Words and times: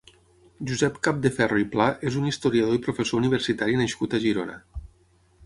Josep 0.69 0.95
Capdeferro 1.07 1.59
i 1.63 1.67
Pla 1.75 1.87
és 2.13 2.17
un 2.21 2.31
historiador 2.31 2.79
i 2.79 2.83
professor 2.89 3.21
universitari 3.23 3.79
nascut 3.83 4.19
a 4.21 4.25
Girona. 4.27 4.59